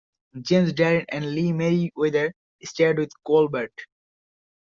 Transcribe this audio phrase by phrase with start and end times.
[0.41, 2.31] James Darren and Lee Meriweather
[2.63, 3.85] starred with Colbert.